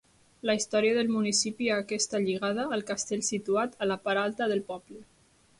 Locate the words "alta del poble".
4.27-5.07